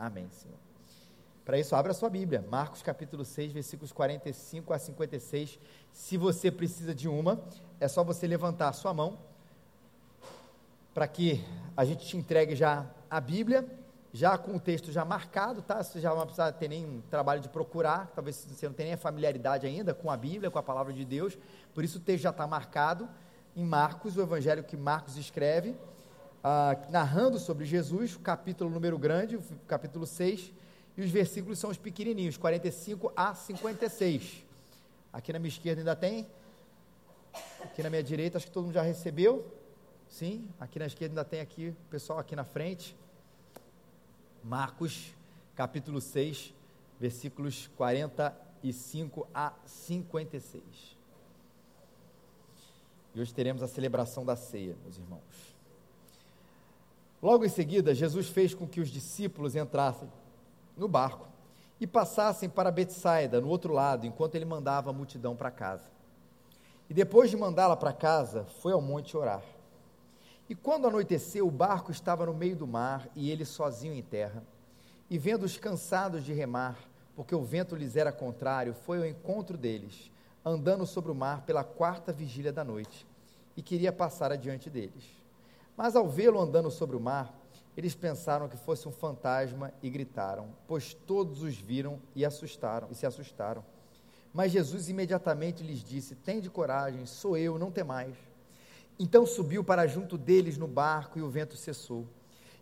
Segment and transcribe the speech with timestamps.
[0.00, 0.56] Amém, Senhor.
[1.44, 5.58] Para isso, abra a sua Bíblia, Marcos capítulo 6, versículos 45 a 56.
[5.92, 7.38] Se você precisa de uma,
[7.78, 9.18] é só você levantar a sua mão
[10.94, 11.44] para que
[11.76, 13.68] a gente te entregue já a Bíblia,
[14.10, 15.82] já com o texto já marcado, tá?
[15.82, 18.96] Você já não vai precisar ter nem trabalho de procurar, talvez você não tenha nem
[18.96, 21.36] familiaridade ainda com a Bíblia, com a palavra de Deus,
[21.74, 23.06] por isso o texto já está marcado
[23.54, 25.76] em Marcos, o evangelho que Marcos escreve,
[26.42, 30.52] ah, narrando sobre Jesus, capítulo número grande, capítulo 6,
[30.96, 34.44] e os versículos são os pequenininhos, 45 a 56.
[35.12, 36.26] Aqui na minha esquerda ainda tem,
[37.62, 39.46] aqui na minha direita, acho que todo mundo já recebeu,
[40.08, 42.96] sim, aqui na esquerda ainda tem aqui, o pessoal aqui na frente,
[44.42, 45.14] Marcos,
[45.54, 46.54] capítulo 6,
[46.98, 50.62] versículos 45 a 56.
[53.14, 55.49] E hoje teremos a celebração da ceia, meus irmãos.
[57.22, 60.10] Logo em seguida, Jesus fez com que os discípulos entrassem
[60.76, 61.28] no barco
[61.78, 65.90] e passassem para Betsaida, no outro lado, enquanto ele mandava a multidão para casa.
[66.88, 69.42] E depois de mandá-la para casa, foi ao monte orar.
[70.48, 74.42] E quando anoiteceu, o barco estava no meio do mar e ele sozinho em terra.
[75.08, 76.76] E vendo-os cansados de remar,
[77.14, 80.10] porque o vento lhes era contrário, foi ao encontro deles,
[80.44, 83.06] andando sobre o mar pela quarta vigília da noite,
[83.56, 85.19] e queria passar adiante deles.
[85.76, 87.34] Mas ao vê-lo andando sobre o mar,
[87.76, 92.94] eles pensaram que fosse um fantasma e gritaram, pois todos os viram e assustaram e
[92.94, 93.64] se assustaram.
[94.32, 98.14] Mas Jesus imediatamente lhes disse: Tende coragem, sou eu, não temais.
[98.98, 102.06] Então subiu para junto deles no barco e o vento cessou.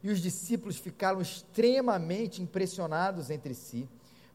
[0.02, 3.88] E os discípulos ficaram extremamente impressionados entre si,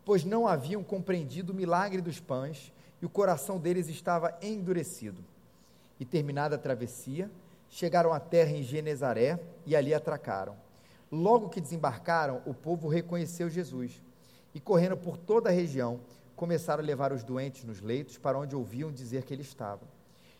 [0.04, 5.24] pois não haviam compreendido o milagre dos pães e o coração deles estava endurecido.
[6.00, 7.32] E terminada a travessia,
[7.74, 10.56] chegaram à terra em Genezaré e ali atracaram.
[11.12, 14.00] Logo que desembarcaram, o povo reconheceu Jesus
[14.54, 16.00] e, correndo por toda a região,
[16.36, 19.82] começaram a levar os doentes nos leitos para onde ouviam dizer que ele estava.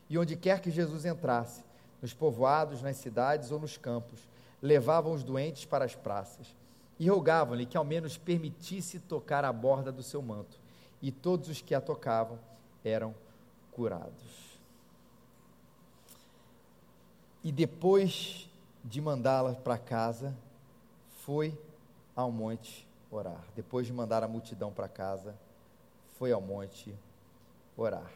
[0.08, 1.64] E onde quer que Jesus entrasse,
[2.04, 4.30] nos povoados, nas cidades ou nos campos,
[4.62, 6.56] levavam os doentes para as praças
[7.00, 10.60] e rogavam-lhe que ao menos permitisse tocar a borda do seu manto.
[11.02, 12.38] E todos os que a tocavam
[12.86, 13.16] eram
[13.72, 14.43] curados.
[17.44, 18.50] E depois
[18.84, 20.36] de mandá-la para casa,
[21.24, 21.58] foi
[22.16, 23.44] ao monte orar.
[23.56, 25.36] Depois de mandar a multidão para casa,
[26.18, 26.94] foi ao monte
[27.76, 28.12] orar.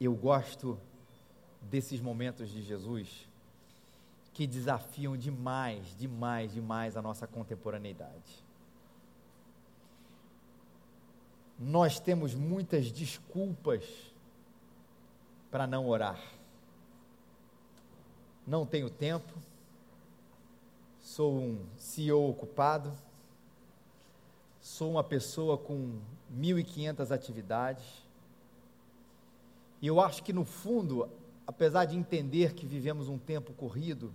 [0.00, 0.78] Eu gosto
[1.62, 3.28] desses momentos de Jesus
[4.32, 8.44] que desafiam demais, demais, demais a nossa contemporaneidade.
[11.58, 13.84] Nós temos muitas desculpas
[15.50, 16.20] para não orar.
[18.48, 19.34] Não tenho tempo,
[21.02, 22.90] sou um CEO ocupado,
[24.58, 25.98] sou uma pessoa com
[26.34, 27.84] 1.500 atividades.
[29.82, 31.10] E eu acho que no fundo,
[31.46, 34.14] apesar de entender que vivemos um tempo corrido,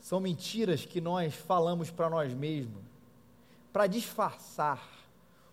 [0.00, 2.82] são mentiras que nós falamos para nós mesmos,
[3.74, 4.82] para disfarçar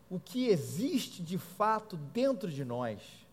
[0.09, 3.26] o que existe de fato dentro de nós,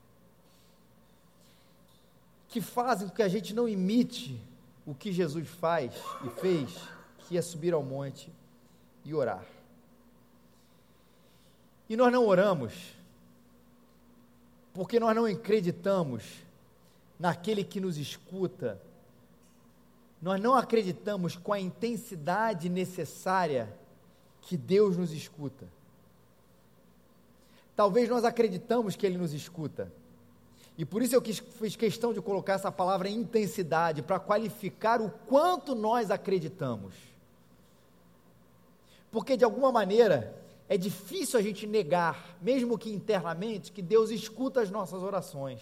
[2.54, 4.40] que fazem com que a gente não imite
[4.86, 5.92] o que Jesus faz
[6.24, 6.78] e fez,
[7.26, 8.32] que é subir ao monte
[9.04, 9.44] e orar.
[11.88, 12.94] E nós não oramos
[14.72, 16.22] porque nós não acreditamos
[17.18, 18.80] naquele que nos escuta,
[20.22, 23.68] nós não acreditamos com a intensidade necessária
[24.42, 25.66] que Deus nos escuta.
[27.74, 29.90] Talvez nós acreditamos que Ele nos escuta.
[30.76, 35.10] E por isso eu quis, fiz questão de colocar essa palavra intensidade, para qualificar o
[35.26, 36.94] quanto nós acreditamos.
[39.10, 40.36] Porque de alguma maneira,
[40.68, 45.60] é difícil a gente negar, mesmo que internamente, que Deus escuta as nossas orações.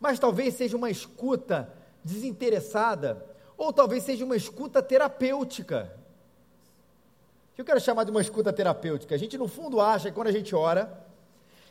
[0.00, 1.70] Mas talvez seja uma escuta
[2.02, 3.24] desinteressada,
[3.56, 5.94] ou talvez seja uma escuta terapêutica.
[7.52, 9.14] O que eu quero chamar de uma escuta terapêutica?
[9.14, 11.06] A gente, no fundo, acha que quando a gente ora,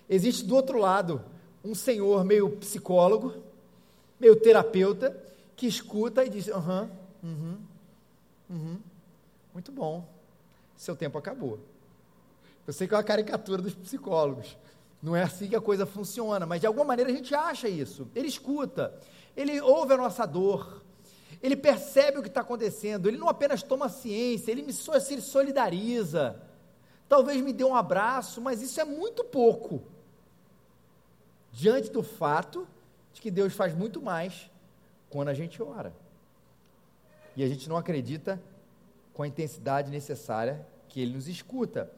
[0.07, 1.23] existe do outro lado
[1.63, 3.33] um senhor meio psicólogo,
[4.19, 5.17] meio terapeuta,
[5.55, 6.89] que escuta e diz: aham,
[7.23, 7.57] uhum,
[8.49, 8.79] uhum,
[9.53, 10.07] muito bom,
[10.75, 11.59] seu tempo acabou.
[12.67, 14.57] Eu sei que é uma caricatura dos psicólogos.
[15.01, 18.07] Não é assim que a coisa funciona, mas de alguma maneira a gente acha isso.
[18.15, 18.93] Ele escuta,
[19.35, 20.81] ele ouve a nossa dor,
[21.41, 26.41] ele percebe o que está acontecendo, ele não apenas toma ciência, ele me solidariza,
[27.09, 29.83] talvez me dê um abraço, mas isso é muito pouco
[31.53, 32.67] diante do fato
[33.13, 34.49] de que Deus faz muito mais
[35.09, 35.93] quando a gente ora.
[37.37, 38.41] E a gente não acredita
[39.13, 41.89] com a intensidade necessária que Ele nos escuta.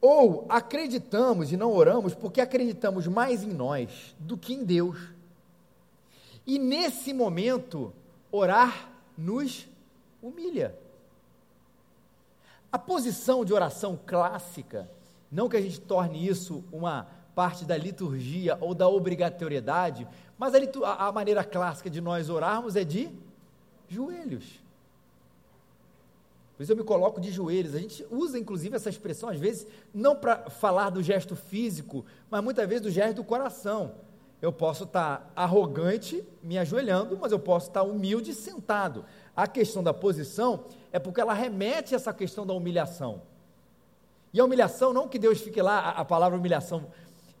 [0.00, 4.98] Ou acreditamos e não oramos porque acreditamos mais em nós do que em Deus.
[6.44, 7.92] E nesse momento,
[8.30, 9.68] orar nos
[10.20, 10.76] humilha.
[12.70, 14.90] A posição de oração clássica,
[15.30, 21.08] não que a gente torne isso uma parte da liturgia ou da obrigatoriedade, mas a,
[21.08, 23.10] a maneira clássica de nós orarmos é de
[23.86, 24.58] joelhos.
[26.56, 27.74] Por isso eu me coloco de joelhos.
[27.74, 32.42] A gente usa, inclusive, essa expressão, às vezes, não para falar do gesto físico, mas
[32.42, 33.92] muitas vezes do gesto do coração.
[34.40, 39.04] Eu posso estar arrogante, me ajoelhando, mas eu posso estar humilde, sentado.
[39.36, 43.20] A questão da posição é porque ela remete a essa questão da humilhação.
[44.32, 46.86] E a humilhação, não que Deus fique lá, a palavra humilhação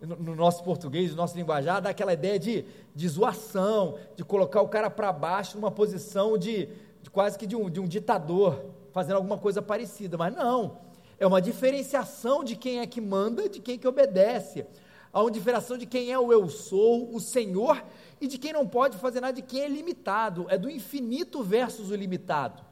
[0.00, 2.64] no, no, nosso português, no nosso linguajar, dá aquela ideia de,
[2.94, 6.68] de zoação, de colocar o cara para baixo numa posição de,
[7.02, 10.78] de quase que de um, de um ditador fazendo alguma coisa parecida, mas não.
[11.18, 14.66] É uma diferenciação de quem é que manda, de quem é que obedece.
[15.12, 17.82] Há uma diferenciação de quem é o eu sou, o Senhor,
[18.20, 20.46] e de quem não pode fazer nada, de quem é limitado.
[20.48, 22.62] É do infinito versus o limitado.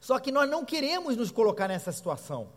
[0.00, 2.48] Só que nós não queremos nos colocar nessa situação.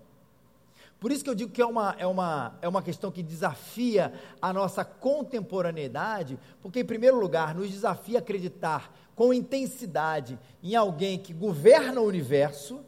[0.99, 4.13] Por isso que eu digo que é uma, é, uma, é uma questão que desafia
[4.41, 11.17] a nossa contemporaneidade, porque, em primeiro lugar, nos desafia a acreditar com intensidade em alguém
[11.17, 12.81] que governa o universo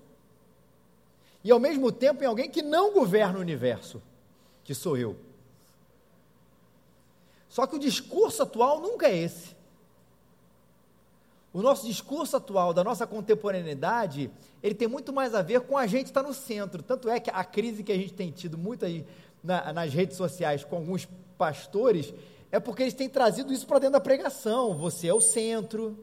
[1.44, 4.02] e ao mesmo tempo em alguém que não governa o universo,
[4.64, 5.16] que sou eu.
[7.50, 9.56] Só que o discurso atual nunca é esse.
[11.54, 14.32] O nosso discurso atual, da nossa contemporaneidade,
[14.64, 16.82] ele tem muito mais a ver com a gente estar no centro.
[16.82, 19.06] Tanto é que a crise que a gente tem tido muito aí
[19.44, 21.08] na, nas redes sociais com alguns
[21.38, 22.14] pastores,
[22.52, 24.76] é porque eles têm trazido isso para dentro da pregação.
[24.78, 25.98] Você é o centro,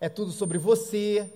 [0.00, 1.30] é tudo sobre você.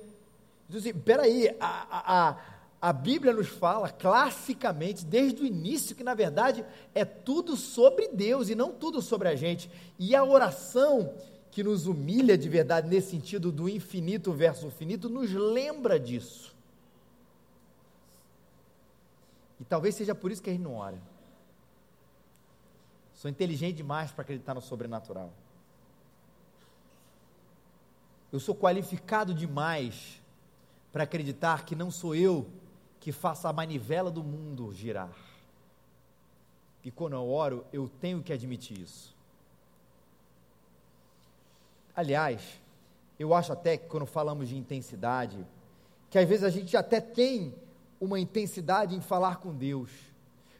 [0.68, 2.36] Então, assim, peraí, a, a,
[2.80, 6.64] a Bíblia nos fala classicamente, desde o início, que na verdade
[6.94, 9.70] é tudo sobre Deus e não tudo sobre a gente.
[9.98, 11.14] E a oração
[11.52, 16.56] que nos humilha de verdade, nesse sentido do infinito versus infinito, nos lembra disso.
[19.60, 21.00] E talvez seja por isso que a gente não ora.
[23.14, 25.30] Sou inteligente demais para acreditar no sobrenatural.
[28.32, 30.22] Eu sou qualificado demais
[30.90, 32.50] para acreditar que não sou eu
[32.98, 35.14] que faça a manivela do mundo girar.
[36.82, 39.11] E quando eu oro, eu tenho que admitir isso.
[41.94, 42.40] Aliás,
[43.18, 45.38] eu acho até que quando falamos de intensidade,
[46.10, 47.54] que às vezes a gente até tem
[48.00, 49.90] uma intensidade em falar com Deus,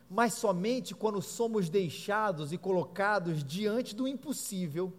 [0.09, 4.93] mas somente quando somos deixados e colocados diante do impossível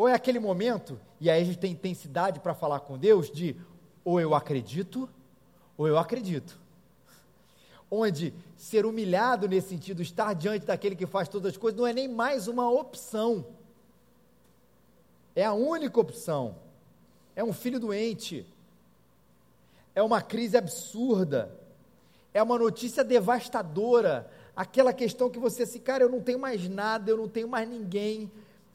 [0.00, 3.54] ou é aquele momento, e aí a gente tem intensidade para falar com Deus, de
[4.02, 5.06] ou eu acredito,
[5.76, 6.58] ou eu acredito.
[7.90, 11.92] Onde ser humilhado nesse sentido, estar diante daquele que faz todas as coisas, não é
[11.92, 13.44] nem mais uma opção.
[15.34, 16.56] É a única opção.
[17.34, 18.46] É um filho doente.
[19.94, 21.54] É uma crise absurda.
[22.32, 24.30] É uma notícia devastadora.
[24.54, 27.68] Aquela questão que você assim, cara, eu não tenho mais nada, eu não tenho mais
[27.68, 28.30] ninguém,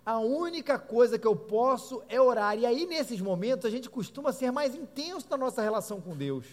[0.06, 2.56] a única coisa que eu posso é orar.
[2.56, 6.46] E aí, nesses momentos, a gente costuma ser mais intenso na nossa relação com Deus.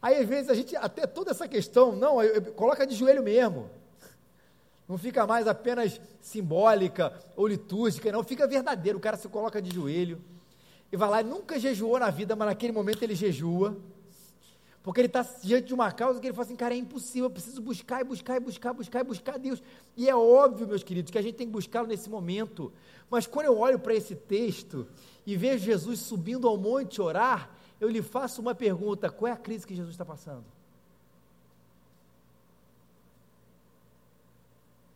[0.00, 3.22] Aí, às vezes, a gente, até toda essa questão, não, eu, eu, coloca de joelho
[3.22, 3.68] mesmo.
[4.88, 8.96] Não fica mais apenas simbólica ou litúrgica, não, fica verdadeiro.
[8.96, 10.18] O cara se coloca de joelho
[10.90, 13.76] e vai lá, nunca jejuou na vida, mas naquele momento ele jejua.
[14.82, 17.30] Porque ele está diante de uma causa que ele fala assim, cara, é impossível, eu
[17.30, 19.62] preciso buscar e buscar e buscar, buscar e buscar Deus.
[19.94, 22.72] E é óbvio, meus queridos, que a gente tem que buscá-lo nesse momento.
[23.10, 24.88] Mas quando eu olho para esse texto
[25.26, 29.36] e vejo Jesus subindo ao monte orar, eu lhe faço uma pergunta: qual é a
[29.36, 30.44] crise que Jesus está passando?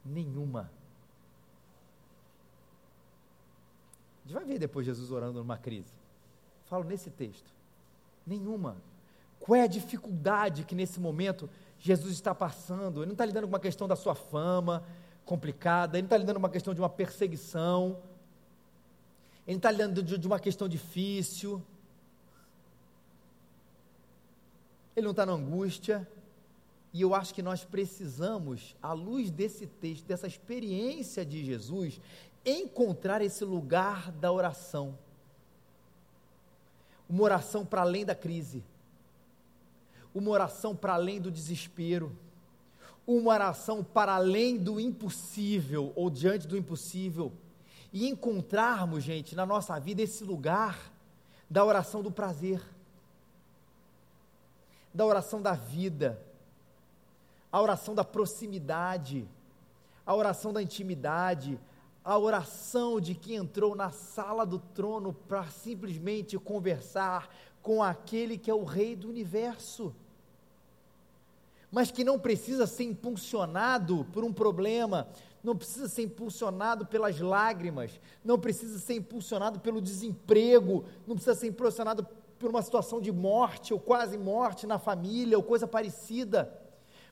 [0.04, 0.70] Nenhuma.
[4.24, 5.92] A gente vai ver depois Jesus orando numa crise.
[6.66, 7.50] Falo nesse texto.
[8.26, 8.76] Nenhuma.
[9.40, 13.00] Qual é a dificuldade que nesse momento Jesus está passando?
[13.00, 14.84] Ele não está lidando com uma questão da sua fama
[15.24, 17.98] complicada, ele não está lidando com uma questão de uma perseguição,
[19.46, 21.62] ele não está lidando de, de uma questão difícil,
[24.94, 26.08] ele não está na angústia.
[26.92, 32.00] E eu acho que nós precisamos, à luz desse texto, dessa experiência de Jesus,
[32.44, 34.98] encontrar esse lugar da oração.
[37.08, 38.62] Uma oração para além da crise.
[40.14, 42.14] Uma oração para além do desespero,
[43.06, 47.32] uma oração para além do impossível ou diante do impossível,
[47.90, 50.92] e encontrarmos, gente, na nossa vida esse lugar
[51.48, 52.62] da oração do prazer,
[54.92, 56.22] da oração da vida,
[57.52, 59.28] a oração da proximidade,
[60.06, 61.60] a oração da intimidade,
[62.02, 67.28] a oração de quem entrou na sala do trono para simplesmente conversar
[67.60, 69.94] com aquele que é o Rei do universo,
[71.70, 75.06] mas que não precisa ser impulsionado por um problema,
[75.44, 81.48] não precisa ser impulsionado pelas lágrimas, não precisa ser impulsionado pelo desemprego, não precisa ser
[81.48, 82.06] impulsionado
[82.38, 86.61] por uma situação de morte ou quase morte na família ou coisa parecida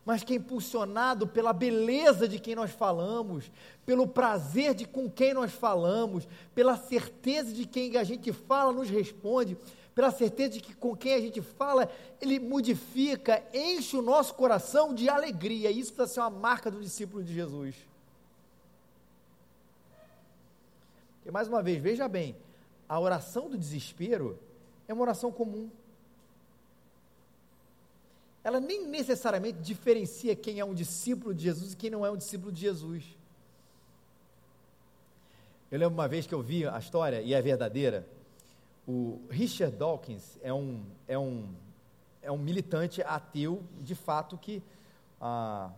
[0.04, 3.50] mas que é impulsionado pela beleza de quem nós falamos,
[3.85, 8.88] pelo prazer de com quem nós falamos, pela certeza de quem a gente fala nos
[8.88, 9.57] responde,
[9.95, 11.90] pela certeza de que com quem a gente fala,
[12.21, 15.71] ele modifica, enche o nosso coração de alegria.
[15.71, 17.75] Isso precisa ser uma marca do discípulo de Jesus.
[21.26, 22.35] E mais uma vez, veja bem,
[22.88, 24.38] a oração do desespero
[24.88, 25.71] é uma oração comum
[28.50, 32.16] ela nem necessariamente diferencia quem é um discípulo de Jesus e quem não é um
[32.16, 33.04] discípulo de Jesus.
[35.71, 38.04] Eu lembro uma vez que eu vi a história, e é verdadeira,
[38.88, 41.49] o Richard Dawkins é um, é um,
[42.21, 44.61] é um militante ateu, de fato, que
[45.21, 45.71] ah,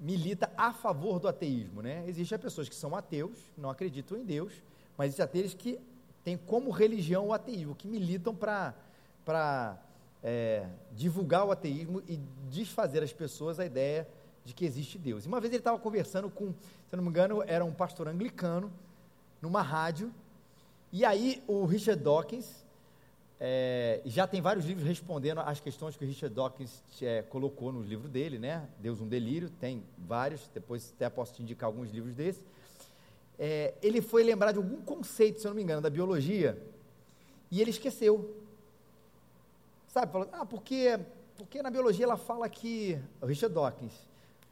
[0.00, 1.82] milita a favor do ateísmo.
[1.82, 2.04] Né?
[2.08, 4.52] Existem pessoas que são ateus, não acreditam em Deus,
[4.96, 5.78] mas existem aqueles que
[6.24, 8.74] têm como religião o ateísmo, que militam para
[10.22, 12.18] é, divulgar o ateísmo e
[12.50, 14.08] desfazer as pessoas a ideia
[14.44, 15.24] de que existe Deus.
[15.24, 16.54] E uma vez ele estava conversando com,
[16.86, 18.72] se não me engano, era um pastor anglicano,
[19.40, 20.12] numa rádio,
[20.92, 22.64] e aí o Richard Dawkins,
[23.40, 27.82] é, já tem vários livros respondendo às questões que o Richard Dawkins é, colocou no
[27.82, 28.68] livro dele, né?
[28.80, 32.42] Deus um Delírio, tem vários, depois até posso te indicar alguns livros desses.
[33.38, 36.60] É, ele foi lembrar de algum conceito, se eu não me engano, da biologia,
[37.50, 38.34] e ele esqueceu.
[39.88, 41.00] Sabe, falando, ah, porque,
[41.36, 43.94] porque na biologia ela fala que, o Richard Dawkins,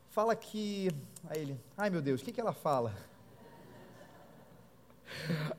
[0.09, 0.89] fala que,
[1.29, 2.95] aí ele, ai meu Deus, o que, que ela fala?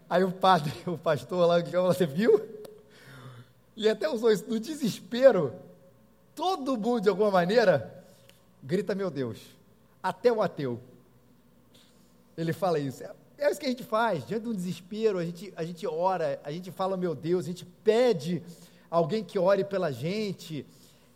[0.09, 2.45] Aí o padre, o pastor lá, você viu?
[3.75, 5.53] E até usou isso no desespero,
[6.35, 8.03] todo mundo de alguma maneira
[8.61, 9.39] grita, meu Deus,
[10.01, 10.79] até o ateu.
[12.35, 13.03] Ele fala isso.
[13.03, 15.85] É, é isso que a gente faz, diante de um desespero, a gente, a gente
[15.85, 18.43] ora, a gente fala, meu Deus, a gente pede
[18.89, 20.65] alguém que ore pela gente.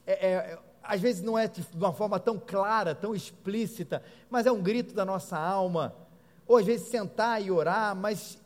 [0.05, 4.51] É, é, às vezes não é de uma forma tão clara, tão explícita, mas é
[4.51, 5.95] um grito da nossa alma.
[6.47, 8.37] Ou às vezes sentar e orar, mas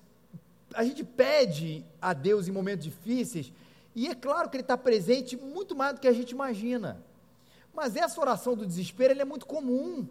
[0.74, 3.52] a gente pede a Deus em momentos difíceis,
[3.96, 7.02] e é claro que Ele está presente muito mais do que a gente imagina.
[7.74, 10.06] Mas essa oração do desespero é muito comum.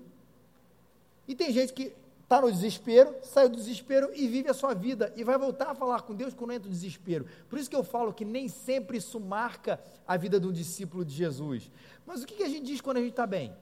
[1.29, 1.95] E tem gente que
[2.25, 5.13] está no desespero, saiu do desespero e vive a sua vida.
[5.15, 7.27] E vai voltar a falar com Deus quando entra no desespero.
[7.49, 11.05] Por isso que eu falo que nem sempre isso marca a vida de um discípulo
[11.05, 11.71] de Jesus.
[12.07, 13.55] Mas o que, que a gente diz quando a gente está bem?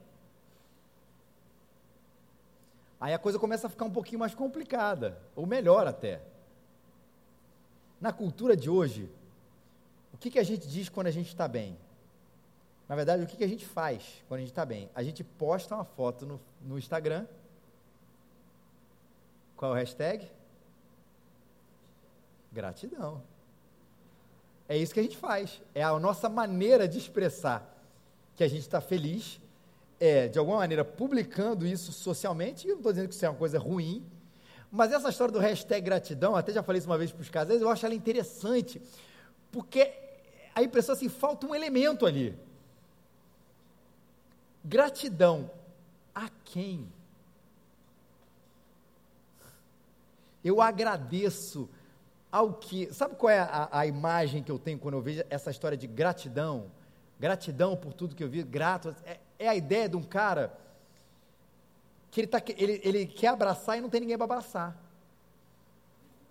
[2.99, 6.21] Aí a coisa começa a ficar um pouquinho mais complicada, ou melhor até.
[7.99, 9.09] Na cultura de hoje,
[10.13, 11.77] o que, que a gente diz quando a gente está bem?
[12.87, 14.89] Na verdade, o que, que a gente faz quando a gente está bem?
[14.95, 17.25] A gente posta uma foto no, no Instagram
[19.55, 20.29] qual é o hashtag?
[22.51, 23.21] Gratidão.
[24.67, 25.61] É isso que a gente faz.
[25.73, 27.69] É a nossa maneira de expressar
[28.35, 29.39] que a gente está feliz,
[29.99, 32.65] é, de alguma maneira, publicando isso socialmente.
[32.65, 34.05] E eu não estou dizendo que isso é uma coisa ruim,
[34.71, 37.61] mas essa história do hashtag gratidão, até já falei isso uma vez para os casais,
[37.61, 38.81] eu acho ela interessante,
[39.51, 39.93] porque
[40.55, 42.35] a impressão assim, falta um elemento ali.
[44.65, 45.51] Gratidão
[46.13, 46.87] a quem?
[50.43, 51.69] Eu agradeço
[52.31, 52.91] ao que.
[52.93, 55.87] Sabe qual é a, a, imagem que eu tenho quando eu vejo essa história de
[55.87, 56.71] gratidão?
[57.19, 58.95] Gratidão por tudo que eu vi, grato.
[59.05, 60.57] É, é a ideia de um cara
[62.11, 64.77] que ele, tá, ele, ele quer abraçar e não tem ninguém para abraçar.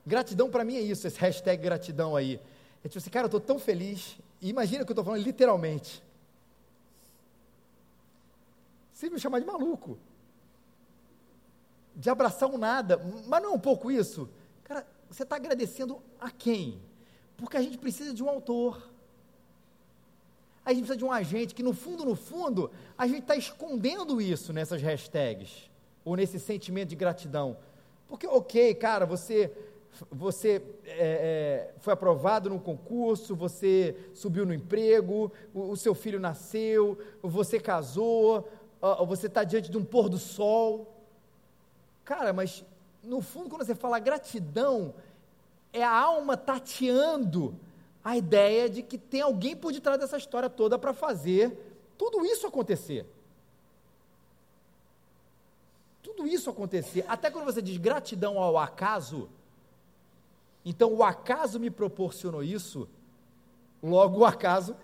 [0.04, 2.40] Gratidão para mim é isso, esse hashtag gratidão aí.
[2.84, 4.18] É tipo assim, cara, eu estou tão feliz.
[4.40, 6.02] E imagina que eu estou falando literalmente.
[8.92, 9.98] Você me chamar de maluco
[11.94, 14.28] de abraçar um nada, mas não é um pouco isso?
[14.64, 16.80] Cara, você está agradecendo a quem?
[17.36, 18.90] Porque a gente precisa de um autor.
[20.64, 24.20] A gente precisa de um agente que, no fundo, no fundo, a gente está escondendo
[24.20, 25.70] isso nessas hashtags,
[26.04, 27.56] ou nesse sentimento de gratidão.
[28.08, 29.52] Porque, ok, cara, você,
[30.10, 36.20] você é, é, foi aprovado num concurso, você subiu no emprego, o, o seu filho
[36.20, 38.48] nasceu, você casou,
[39.06, 40.91] você está diante de um pôr do sol.
[42.04, 42.64] Cara, mas
[43.02, 44.94] no fundo, quando você fala gratidão,
[45.72, 47.58] é a alma tateando
[48.04, 51.56] a ideia de que tem alguém por detrás dessa história toda para fazer
[51.96, 53.06] tudo isso acontecer.
[56.02, 57.04] Tudo isso acontecer.
[57.08, 59.28] Até quando você diz gratidão ao acaso,
[60.64, 62.88] então o acaso me proporcionou isso,
[63.82, 64.76] logo o acaso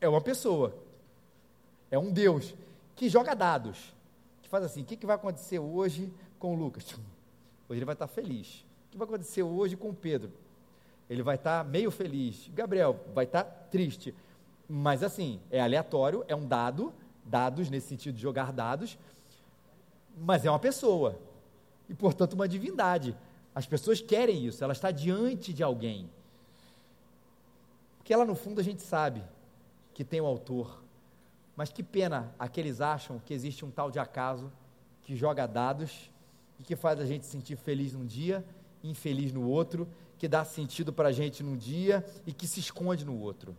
[0.00, 0.74] é uma pessoa,
[1.90, 2.54] é um Deus
[2.96, 3.94] que joga dados,
[4.42, 6.94] que faz assim: o que, que vai acontecer hoje com Lucas?
[7.68, 8.64] Hoje ele vai estar feliz.
[8.88, 10.32] O que vai acontecer hoje com Pedro?
[11.08, 12.50] Ele vai estar meio feliz.
[12.54, 14.14] Gabriel vai estar triste.
[14.68, 16.92] Mas assim, é aleatório, é um dado,
[17.24, 18.98] dados nesse sentido de jogar dados,
[20.16, 21.18] mas é uma pessoa.
[21.88, 23.16] E portanto uma divindade.
[23.54, 26.10] As pessoas querem isso, ela está diante de alguém.
[27.98, 29.22] Porque lá no fundo a gente sabe
[29.92, 30.82] que tem o autor.
[31.56, 34.50] Mas que pena aqueles acham que existe um tal de acaso
[35.02, 36.10] que joga dados
[36.64, 38.44] que faz a gente sentir feliz num dia,
[38.82, 43.04] infeliz no outro, que dá sentido para a gente num dia e que se esconde
[43.04, 43.56] no outro.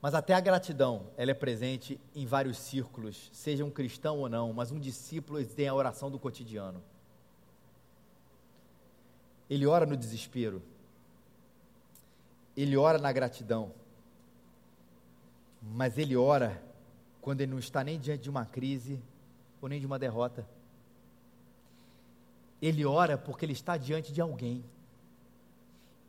[0.00, 4.52] Mas até a gratidão, ela é presente em vários círculos, seja um cristão ou não,
[4.52, 6.82] mas um discípulo tem a oração do cotidiano.
[9.48, 10.62] Ele ora no desespero.
[12.56, 13.72] Ele ora na gratidão.
[15.60, 16.62] Mas ele ora
[17.20, 19.02] quando ele não está nem diante de uma crise
[19.60, 20.48] ou nem de uma derrota.
[22.60, 24.64] Ele ora porque ele está diante de alguém.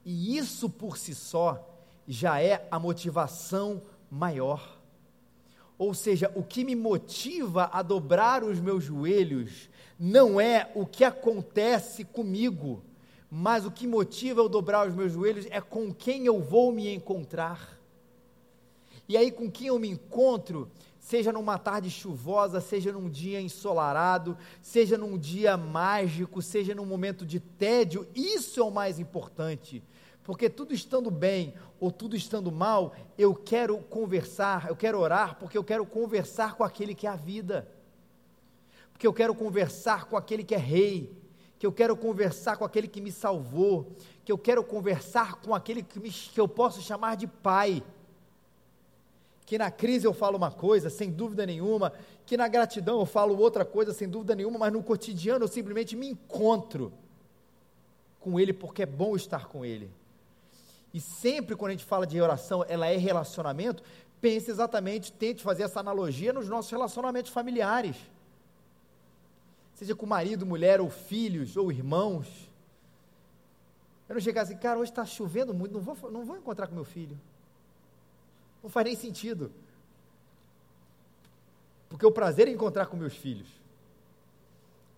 [0.03, 1.67] E isso por si só
[2.07, 4.79] já é a motivação maior.
[5.77, 11.03] Ou seja, o que me motiva a dobrar os meus joelhos não é o que
[11.03, 12.83] acontece comigo,
[13.29, 16.93] mas o que motiva eu dobrar os meus joelhos é com quem eu vou me
[16.93, 17.79] encontrar.
[19.07, 20.69] E aí, com quem eu me encontro,
[21.01, 27.25] seja numa tarde chuvosa, seja num dia ensolarado, seja num dia mágico, seja num momento
[27.25, 29.83] de tédio, isso é o mais importante.
[30.23, 35.57] Porque tudo estando bem ou tudo estando mal, eu quero conversar, eu quero orar, porque
[35.57, 37.67] eu quero conversar com aquele que é a vida.
[38.93, 41.19] Porque eu quero conversar com aquele que é rei,
[41.57, 45.81] que eu quero conversar com aquele que me salvou, que eu quero conversar com aquele
[45.81, 47.83] que, me, que eu posso chamar de pai
[49.51, 51.91] que na crise eu falo uma coisa, sem dúvida nenhuma,
[52.25, 55.93] que na gratidão eu falo outra coisa, sem dúvida nenhuma, mas no cotidiano eu simplesmente
[55.93, 56.93] me encontro
[58.21, 59.91] com Ele porque é bom estar com Ele.
[60.93, 63.83] E sempre quando a gente fala de oração, ela é relacionamento,
[64.21, 67.97] pense exatamente, tente fazer essa analogia nos nossos relacionamentos familiares.
[69.75, 72.49] Seja com marido, mulher, ou filhos, ou irmãos.
[74.07, 76.73] Eu não chegar assim, cara, hoje está chovendo muito, não vou, não vou encontrar com
[76.73, 77.19] meu filho.
[78.61, 79.51] Não faz nem sentido.
[81.91, 83.49] Porque o prazer é encontrar com meus filhos.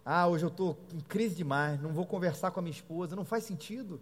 [0.05, 3.25] Ah, hoje eu estou em crise demais, não vou conversar com a minha esposa, não
[3.25, 3.99] faz sentido.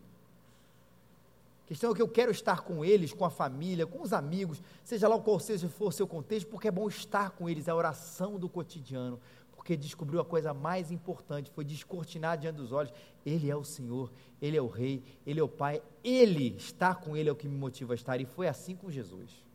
[1.63, 4.61] A questão é que eu quero estar com eles, com a família, com os amigos,
[4.83, 7.71] seja lá qual seja for o seu contexto, porque é bom estar com eles, é
[7.71, 9.17] a oração do cotidiano,
[9.55, 12.91] porque descobriu a coisa mais importante, foi descortinar diante dos olhos,
[13.25, 17.15] Ele é o Senhor, Ele é o Rei, Ele é o Pai, Ele, estar com
[17.15, 19.50] Ele é o que me motiva a estar, e foi assim com Jesus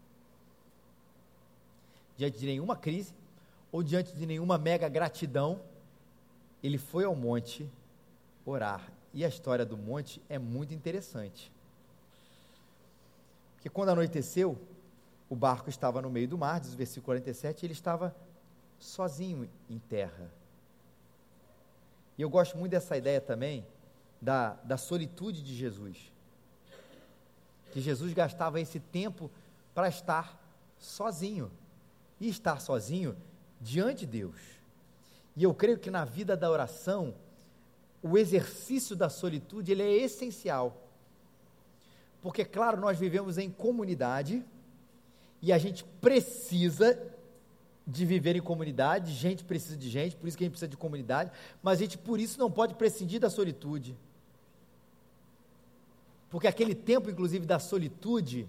[2.17, 3.15] diante de nenhuma crise
[3.71, 5.61] ou diante de nenhuma mega gratidão,
[6.63, 7.71] ele foi ao monte
[8.45, 8.91] orar.
[9.13, 11.53] E a história do monte é muito interessante.
[13.55, 14.59] Porque quando anoiteceu,
[15.29, 18.15] o barco estava no meio do mar, diz o versículo 47, e ele estava
[18.79, 20.31] sozinho em terra.
[22.17, 23.67] E eu gosto muito dessa ideia também
[24.21, 26.13] da, da solitude de Jesus.
[27.73, 29.31] Que Jesus gastava esse tempo
[29.75, 30.41] para estar
[30.79, 31.51] sozinho
[32.21, 33.17] e estar sozinho
[33.61, 34.37] diante de Deus.
[35.37, 37.15] E eu creio que na vida da oração,
[38.03, 40.83] o exercício da solitude ele é essencial.
[42.23, 44.45] Porque, claro, nós vivemos em comunidade
[45.43, 47.01] e a gente precisa
[47.87, 50.77] de viver em comunidade, gente precisa de gente, por isso que a gente precisa de
[50.77, 51.31] comunidade,
[51.63, 53.97] mas a gente por isso não pode prescindir da solitude.
[56.29, 58.49] Porque aquele tempo, inclusive, da solitude,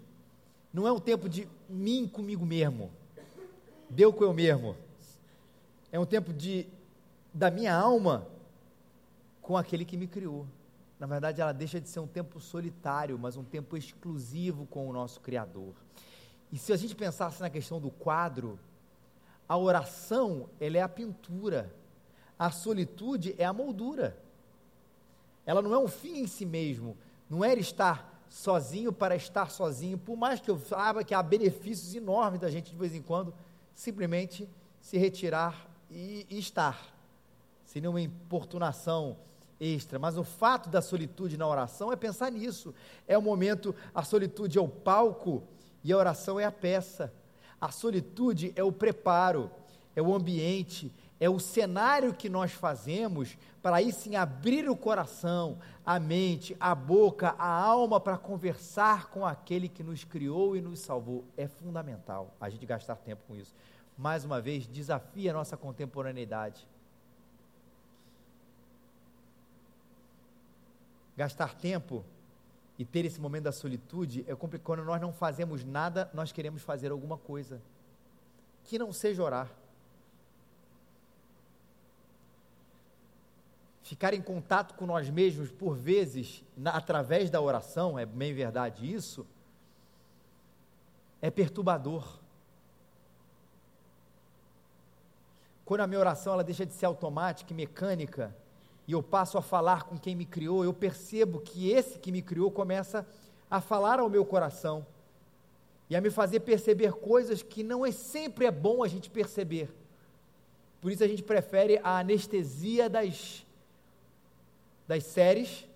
[0.73, 2.91] não é um tempo de mim comigo mesmo
[3.89, 4.75] deu com eu mesmo.
[5.91, 6.67] É um tempo de
[7.33, 8.27] da minha alma
[9.41, 10.47] com aquele que me criou.
[10.99, 14.93] Na verdade, ela deixa de ser um tempo solitário, mas um tempo exclusivo com o
[14.93, 15.73] nosso Criador.
[16.51, 18.59] E se a gente pensasse na questão do quadro,
[19.47, 21.71] a oração, ela é a pintura.
[22.39, 24.17] A solitude é a moldura.
[25.45, 26.97] Ela não é um fim em si mesmo,
[27.29, 31.95] não é estar sozinho para estar sozinho, por mais que eu saiba que há benefícios
[31.95, 33.33] enormes da gente de vez em quando
[33.77, 34.49] simplesmente
[34.81, 36.91] se retirar e, e estar,
[37.63, 39.15] sem nenhuma importunação
[39.59, 42.73] extra, mas o fato da solitude na oração é pensar nisso.
[43.07, 45.43] É o momento, a solitude é o palco
[45.83, 47.13] e a oração é a peça.
[47.61, 49.51] A solitude é o preparo,
[49.95, 55.57] é o ambiente, é o cenário que nós fazemos para aí sim abrir o coração,
[55.85, 60.79] a mente, a boca, a alma para conversar com aquele que nos criou e nos
[60.79, 61.25] salvou.
[61.35, 63.53] É fundamental a gente gastar tempo com isso.
[63.97, 66.67] Mais uma vez, desafia a nossa contemporaneidade.
[71.15, 72.05] Gastar tempo
[72.77, 74.65] e ter esse momento da solitude é complicado.
[74.65, 77.59] Quando nós não fazemos nada, nós queremos fazer alguma coisa.
[78.63, 79.49] Que não seja orar.
[83.87, 88.93] Ficar em contato com nós mesmos, por vezes, na, através da oração, é bem verdade
[88.93, 89.25] isso,
[91.21, 92.19] é perturbador.
[95.63, 98.35] Quando a minha oração ela deixa de ser automática e mecânica,
[98.85, 102.21] e eu passo a falar com quem me criou, eu percebo que esse que me
[102.21, 103.07] criou começa
[103.49, 104.85] a falar ao meu coração
[105.89, 109.73] e a me fazer perceber coisas que não é sempre é bom a gente perceber.
[110.81, 113.46] Por isso a gente prefere a anestesia das,
[114.87, 115.67] das séries,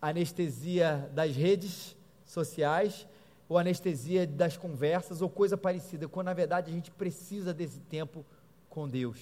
[0.00, 3.06] anestesia das redes sociais,
[3.48, 8.24] ou anestesia das conversas, ou coisa parecida, quando na verdade a gente precisa desse tempo
[8.68, 9.20] com Deus,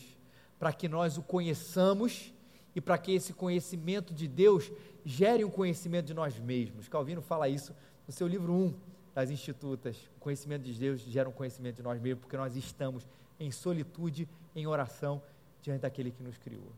[0.58, 2.32] para que nós o conheçamos
[2.74, 4.70] e para que esse conhecimento de Deus
[5.04, 6.88] gere um conhecimento de nós mesmos.
[6.88, 7.74] Calvino fala isso
[8.06, 8.74] no seu livro 1
[9.14, 9.96] das Institutas.
[10.16, 13.06] O conhecimento de Deus gera um conhecimento de nós mesmos, porque nós estamos
[13.38, 15.20] em solitude, em oração,
[15.62, 16.72] diante daquele que nos criou.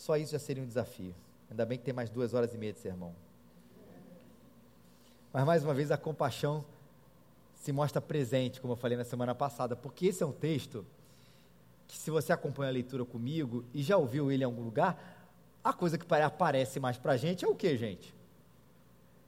[0.00, 1.14] Só isso já seria um desafio.
[1.50, 3.14] Ainda bem que tem mais duas horas e meia de sermão.
[5.30, 6.64] Mas mais uma vez a compaixão
[7.54, 10.86] se mostra presente, como eu falei na semana passada, porque esse é um texto
[11.86, 15.28] que se você acompanha a leitura comigo e já ouviu ele em algum lugar,
[15.62, 18.14] a coisa que aparece mais para a gente é o que, gente?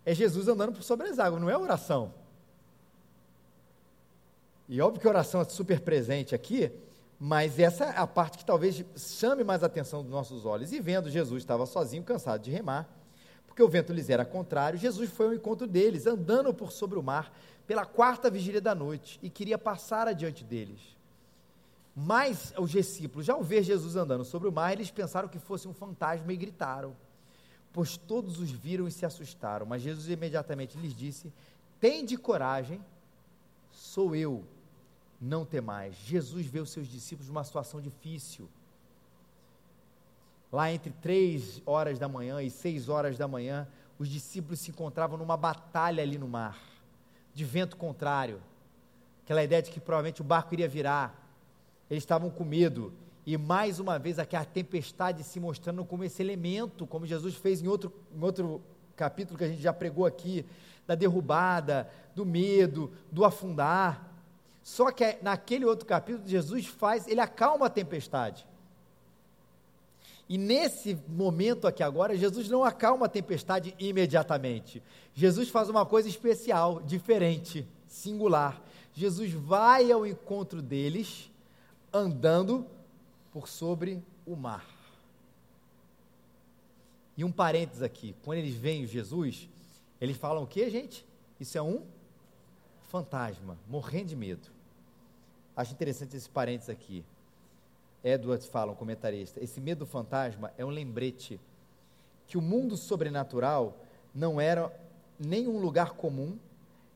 [0.07, 2.15] É Jesus andando por sobre as águas, não é oração.
[4.67, 6.73] E óbvio que a oração é super presente aqui,
[7.25, 10.73] mas essa é a parte que talvez chame mais a atenção dos nossos olhos.
[10.73, 12.89] E vendo Jesus estava sozinho, cansado de remar,
[13.47, 17.03] porque o vento lhes era contrário, Jesus foi ao encontro deles, andando por sobre o
[17.03, 17.33] mar,
[17.65, 20.81] pela quarta vigília da noite, e queria passar adiante deles.
[21.95, 25.73] Mas os discípulos, ao ver Jesus andando sobre o mar, eles pensaram que fosse um
[25.73, 26.93] fantasma e gritaram,
[27.73, 29.65] pois todos os viram e se assustaram.
[29.65, 31.33] Mas Jesus imediatamente lhes disse:
[31.79, 32.85] Tende coragem,
[33.71, 34.43] sou eu,
[35.23, 35.95] não temais.
[36.05, 38.49] Jesus vê os seus discípulos numa situação difícil.
[40.51, 43.67] Lá entre três horas da manhã e seis horas da manhã,
[43.99, 46.59] os discípulos se encontravam numa batalha ali no mar,
[47.33, 48.43] de vento contrário.
[49.25, 51.23] Aquela ideia de que provavelmente o barco iria virar
[51.93, 52.91] eles estavam com medo.
[53.27, 57.63] E mais uma vez aqui a tempestade se mostrando como esse elemento, como Jesus fez
[57.63, 58.63] em outro, em outro
[58.97, 60.47] capítulo que a gente já pregou aqui,
[60.87, 64.11] da derrubada, do medo, do afundar.
[64.63, 68.47] Só que naquele outro capítulo, Jesus faz, ele acalma a tempestade.
[70.29, 74.83] E nesse momento aqui agora, Jesus não acalma a tempestade imediatamente.
[75.15, 78.63] Jesus faz uma coisa especial, diferente, singular.
[78.95, 81.31] Jesus vai ao encontro deles
[81.93, 82.67] andando
[83.33, 84.67] por sobre o mar.
[87.17, 89.49] E um parênteses aqui, quando eles veem Jesus,
[90.01, 91.05] eles falam o que, gente?
[91.39, 91.85] Isso é um
[92.89, 94.52] fantasma, morrendo de medo.
[95.57, 97.05] Acho interessante esse parênteses aqui.
[98.03, 101.41] Edward fala, um comentarista, esse medo do fantasma é um lembrete
[102.27, 103.77] que o mundo sobrenatural
[104.15, 104.73] não era
[105.19, 106.37] nem um lugar comum,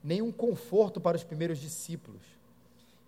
[0.02, 2.22] nem um conforto para os primeiros discípulos.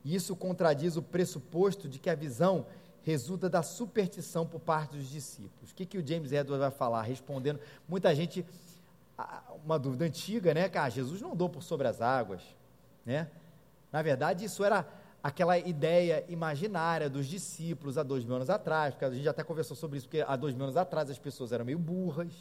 [0.04, 2.66] E isso contradiz o pressuposto de que a visão
[3.02, 5.70] resulta da superstição por parte dos discípulos.
[5.70, 7.02] O que, que o James Edwards vai falar?
[7.02, 8.44] Respondendo, muita gente,
[9.64, 10.68] uma dúvida antiga, né?
[10.68, 12.42] Que ah, Jesus não andou por sobre as águas,
[13.04, 13.28] né?
[13.90, 14.87] Na verdade, isso era
[15.22, 19.76] aquela ideia imaginária dos discípulos há dois mil anos atrás, porque a gente até conversou
[19.76, 22.33] sobre isso, porque há dois mil anos atrás as pessoas eram meio burras,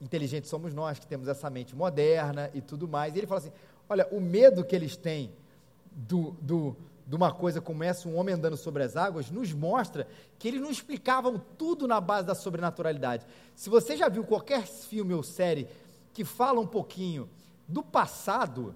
[0.00, 3.14] inteligentes somos nós que temos essa mente moderna e tudo mais.
[3.14, 3.52] E ele fala assim:
[3.88, 5.32] olha, o medo que eles têm
[5.90, 10.06] do, do, de uma coisa como essa, um homem andando sobre as águas, nos mostra
[10.38, 13.26] que eles não explicavam tudo na base da sobrenaturalidade.
[13.54, 15.68] Se você já viu qualquer filme ou série
[16.12, 17.28] que fala um pouquinho
[17.68, 18.74] do passado,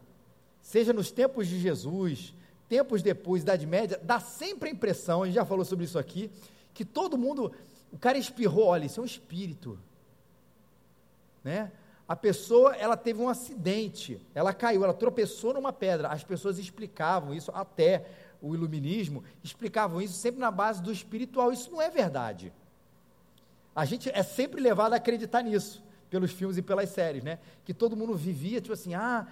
[0.69, 2.35] seja nos tempos de Jesus,
[2.69, 6.31] tempos depois, Idade Média, dá sempre a impressão, a gente já falou sobre isso aqui,
[6.75, 7.51] que todo mundo,
[7.91, 9.79] o cara espirrou, olha, isso é um espírito,
[11.43, 11.73] né?
[12.07, 16.09] a pessoa ela teve um acidente, ela caiu, ela tropeçou numa pedra.
[16.09, 18.07] As pessoas explicavam isso até
[18.41, 21.51] o iluminismo, explicavam isso sempre na base do espiritual.
[21.51, 22.53] Isso não é verdade.
[23.77, 27.39] A gente é sempre levado a acreditar nisso, pelos filmes e pelas séries, né?
[27.65, 29.27] Que todo mundo vivia, tipo assim, ah,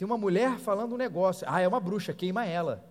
[0.00, 2.82] tem uma mulher falando um negócio, ah, é uma bruxa, queima ela.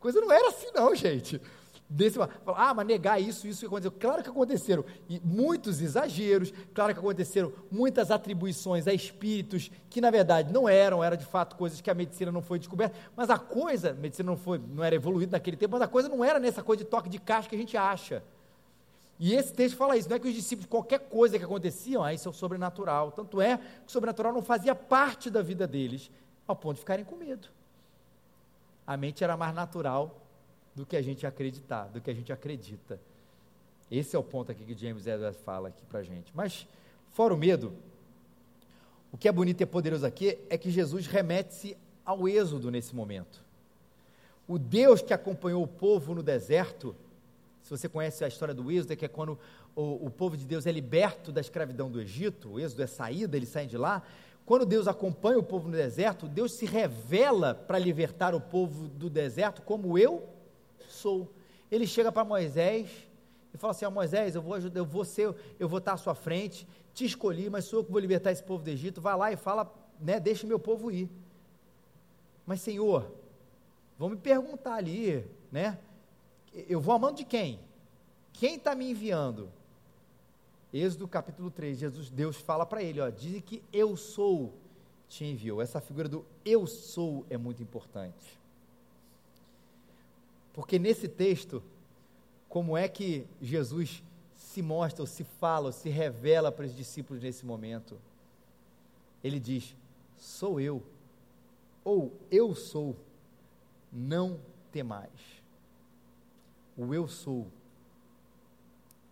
[0.00, 1.40] Coisa não era assim, não, gente
[1.88, 3.92] desse ah, mas negar isso, isso que aconteceu.
[3.92, 10.10] Claro que aconteceram e muitos exageros, claro que aconteceram muitas atribuições a espíritos que na
[10.10, 13.38] verdade não eram, eram de fato coisas que a medicina não foi descoberta, mas a
[13.38, 16.40] coisa, a medicina não foi, não era evoluída naquele tempo, mas a coisa não era
[16.40, 18.24] nessa coisa de toque de caixa que a gente acha.
[19.18, 22.12] E esse texto fala isso, não é que os discípulos, qualquer coisa que acontecia, ah,
[22.12, 23.10] isso é o sobrenatural.
[23.12, 26.10] Tanto é que o sobrenatural não fazia parte da vida deles,
[26.46, 27.48] ao ponto de ficarem com medo.
[28.86, 30.20] A mente era mais natural
[30.74, 33.00] do que a gente acreditar, do que a gente acredita.
[33.90, 36.30] Esse é o ponto aqui que James Edwards fala aqui para a gente.
[36.34, 36.66] Mas,
[37.10, 37.72] fora o medo,
[39.12, 43.42] o que é bonito e poderoso aqui é que Jesus remete-se ao êxodo nesse momento.
[44.46, 46.94] O Deus que acompanhou o povo no deserto,
[47.66, 49.36] se você conhece a história do êxodo, é que é quando
[49.74, 53.36] o, o povo de Deus é liberto da escravidão do Egito, o êxodo é saída,
[53.36, 54.04] eles saem de lá.
[54.44, 59.10] Quando Deus acompanha o povo no deserto, Deus se revela para libertar o povo do
[59.10, 60.28] deserto como eu
[60.88, 61.28] sou.
[61.68, 62.88] Ele chega para Moisés
[63.52, 65.96] e fala assim: ah, Moisés, eu vou ajudar, eu vou ser, eu vou estar à
[65.96, 69.00] sua frente, te escolhi, mas sou eu que vou libertar esse povo do Egito.
[69.00, 71.10] Vai lá e fala, né, deixa meu povo ir.
[72.46, 73.10] Mas Senhor,
[73.98, 75.80] vão me perguntar ali, né?
[76.68, 77.60] Eu vou amando de quem?
[78.32, 79.50] Quem está me enviando?
[80.72, 84.52] Êxodo capítulo 3, Jesus, Deus fala para ele, ó, diz que eu sou
[85.08, 85.62] te enviou.
[85.62, 88.38] Essa figura do eu sou é muito importante.
[90.52, 91.62] Porque nesse texto,
[92.48, 94.02] como é que Jesus
[94.34, 97.98] se mostra, ou se fala, ou se revela para os discípulos nesse momento?
[99.22, 99.76] Ele diz:
[100.16, 100.82] Sou eu,
[101.84, 102.96] ou eu sou,
[103.92, 104.40] não
[104.72, 105.36] temais.
[106.76, 107.46] O eu sou,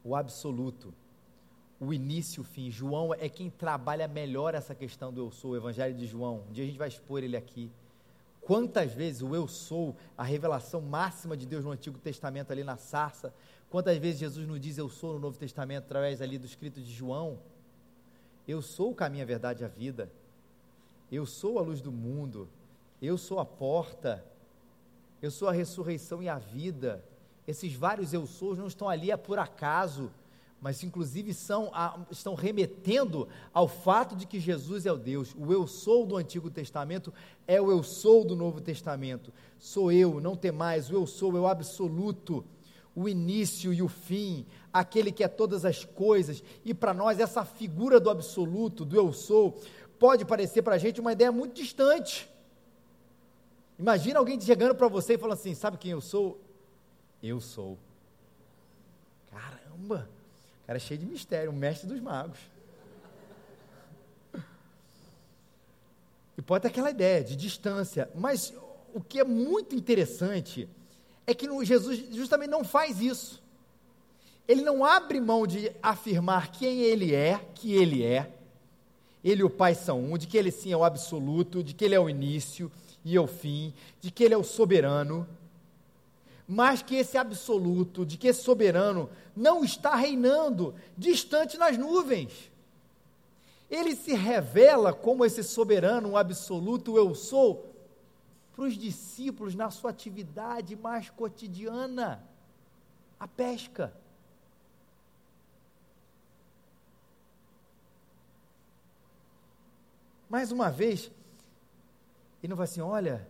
[0.03, 0.92] o absoluto,
[1.81, 2.70] o início o fim.
[2.70, 6.44] João é quem trabalha melhor essa questão do eu sou, o Evangelho de João.
[6.48, 7.70] Um dia a gente vai expor ele aqui.
[8.40, 12.77] Quantas vezes o eu sou, a revelação máxima de Deus no Antigo Testamento ali na
[12.77, 13.33] sarça,
[13.70, 16.92] quantas vezes Jesus nos diz eu sou no Novo Testamento através ali do escrito de
[16.92, 17.38] João?
[18.46, 20.12] Eu sou o caminho, a verdade e a vida.
[21.11, 22.48] Eu sou a luz do mundo.
[23.00, 24.22] Eu sou a porta.
[25.22, 27.03] Eu sou a ressurreição e a vida.
[27.46, 30.11] Esses vários eu sou não estão ali é por acaso
[30.64, 31.70] mas inclusive são,
[32.11, 35.37] estão remetendo ao fato de que Jesus é o Deus.
[35.38, 37.12] O eu sou do Antigo Testamento
[37.46, 39.30] é o eu sou do Novo Testamento.
[39.59, 42.42] Sou eu, não tem mais, o eu sou é o absoluto,
[42.96, 46.42] o início e o fim, aquele que é todas as coisas.
[46.64, 49.61] E para nós, essa figura do absoluto, do eu sou,
[49.98, 52.26] pode parecer para a gente uma ideia muito distante.
[53.78, 56.40] Imagina alguém chegando para você e falando assim: Sabe quem eu sou?
[57.27, 57.79] Eu sou.
[59.31, 60.07] Caramba!
[60.69, 62.39] Era cheio de mistério, o mestre dos magos.
[66.37, 68.53] E pode ter aquela ideia de distância, mas
[68.93, 70.69] o que é muito interessante
[71.27, 73.43] é que Jesus justamente não faz isso.
[74.47, 78.31] Ele não abre mão de afirmar quem ele é, que ele é.
[79.25, 81.87] Ele e o Pai são um, de que ele sim é o absoluto, de que
[81.87, 82.71] ele é o início
[83.03, 85.27] e é o fim, de que ele é o soberano
[86.46, 92.52] mas que esse absoluto, de que esse soberano não está reinando distante nas nuvens.
[93.70, 97.74] Ele se revela como esse soberano, um absoluto eu sou,
[98.52, 102.22] para os discípulos na sua atividade mais cotidiana,
[103.18, 103.92] a pesca.
[110.28, 111.11] Mais uma vez,
[112.42, 113.26] ele não vai assim: olha,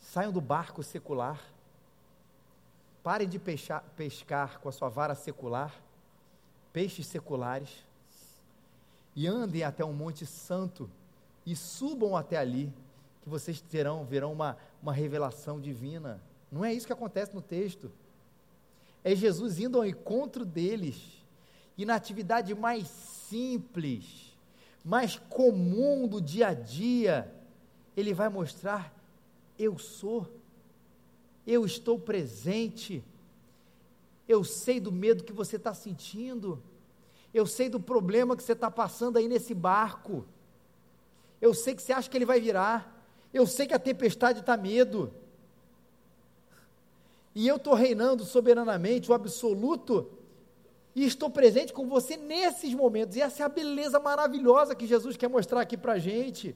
[0.00, 1.40] saiam do barco secular
[3.02, 5.74] Parem de pescar, pescar com a sua vara secular,
[6.72, 7.84] peixes seculares,
[9.16, 10.88] e andem até um monte santo
[11.44, 12.72] e subam até ali,
[13.22, 16.20] que vocês terão, verão uma, uma revelação divina.
[16.50, 17.90] Não é isso que acontece no texto.
[19.02, 21.24] É Jesus indo ao encontro deles,
[21.76, 24.36] e na atividade mais simples,
[24.84, 27.32] mais comum do dia a dia,
[27.96, 28.94] ele vai mostrar:
[29.58, 30.26] eu sou
[31.46, 33.02] eu estou presente,
[34.28, 36.62] eu sei do medo que você está sentindo,
[37.32, 40.24] eu sei do problema que você está passando aí nesse barco,
[41.40, 44.56] eu sei que você acha que ele vai virar, eu sei que a tempestade está
[44.56, 45.12] medo,
[47.34, 50.10] e eu estou reinando soberanamente, o absoluto,
[50.94, 55.16] e estou presente com você nesses momentos, e essa é a beleza maravilhosa que Jesus
[55.16, 56.54] quer mostrar aqui para a gente.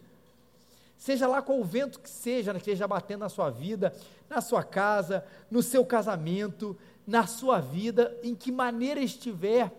[1.05, 3.95] Seja lá qual o vento que seja, que esteja batendo na sua vida,
[4.27, 6.75] na sua casa, no seu casamento,
[7.07, 9.71] na sua vida, em que maneira estiver,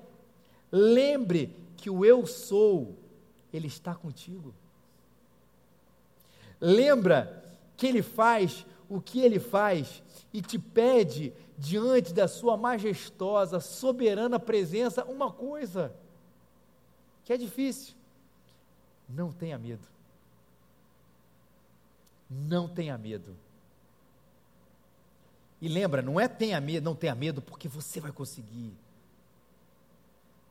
[0.71, 2.95] lembre que o eu sou,
[3.51, 4.53] ele está contigo.
[6.61, 7.43] Lembra
[7.75, 14.39] que ele faz o que ele faz e te pede diante da sua majestosa, soberana
[14.39, 15.91] presença uma coisa
[17.23, 17.95] que é difícil.
[19.09, 19.95] Não tenha medo.
[22.29, 23.35] Não tenha medo.
[25.61, 28.73] E lembra, não é tenha medo, não tenha medo porque você vai conseguir.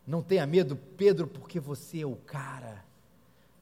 [0.06, 2.84] Não tenha medo, Pedro, porque você é o cara.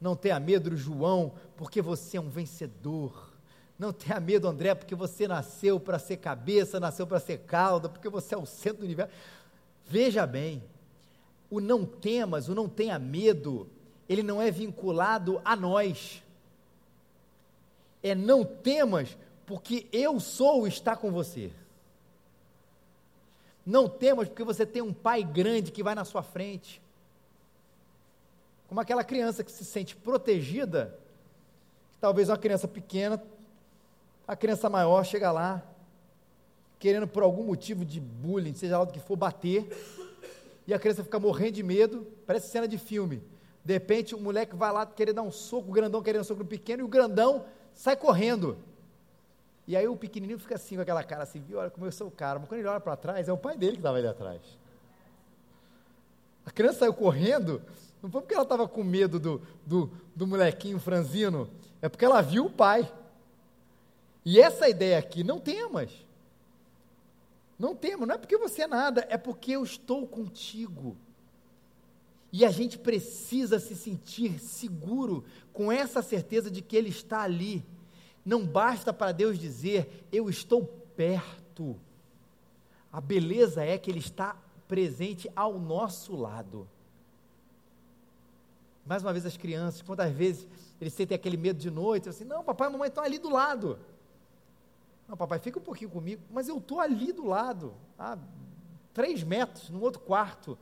[0.01, 3.33] Não tenha medo, João, porque você é um vencedor.
[3.79, 8.09] Não tenha medo, André, porque você nasceu para ser cabeça, nasceu para ser cauda, porque
[8.09, 9.13] você é o centro do universo.
[9.87, 10.63] Veja bem,
[11.51, 13.69] o não temas, o não tenha medo,
[14.09, 16.22] ele não é vinculado a nós.
[18.03, 21.51] É não temas, porque eu sou está com você.
[23.65, 26.83] Não temas, porque você tem um pai grande que vai na sua frente.
[28.69, 30.99] Como aquela criança que se sente protegida,
[31.93, 33.23] que talvez uma criança pequena,
[34.27, 35.63] a criança maior chega lá,
[36.79, 39.69] querendo por algum motivo de bullying, seja lá do que for, bater,
[40.67, 43.23] e a criança fica morrendo de medo, parece cena de filme.
[43.65, 46.43] De repente, o moleque vai lá querer dar um soco, o grandão querendo um soco
[46.43, 48.57] no pequeno, e o grandão sai correndo.
[49.67, 52.09] E aí o pequenininho fica assim, com aquela cara assim, viu, olha como eu sou
[52.09, 52.39] o cara.
[52.39, 54.41] Mas quando ele olha para trás, é o pai dele que estava ali atrás.
[56.45, 57.63] A criança saiu correndo,
[58.03, 61.49] não foi porque ela estava com medo do, do, do molequinho franzino,
[61.81, 62.93] é porque ela viu o pai.
[64.25, 65.91] E essa ideia aqui, não temas.
[67.59, 70.97] Não temas, não é porque você é nada, é porque eu estou contigo.
[72.33, 77.63] E a gente precisa se sentir seguro com essa certeza de que Ele está ali.
[78.25, 80.65] Não basta para Deus dizer, eu estou
[80.97, 81.79] perto.
[82.91, 84.35] A beleza é que Ele está
[84.67, 86.67] presente ao nosso lado.
[88.87, 90.49] Mais uma vez, as crianças, quantas vezes
[90.81, 93.79] eles sentem aquele medo de noite, assim, não, papai e mamãe estão ali do lado.
[95.07, 98.19] Não, papai, fica um pouquinho comigo, mas eu estou ali do lado, a
[98.93, 100.59] três metros, no outro quarto.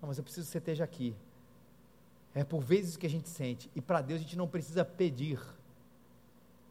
[0.00, 1.14] Não, mas eu preciso que você esteja aqui.
[2.34, 5.40] É por vezes que a gente sente, e para Deus a gente não precisa pedir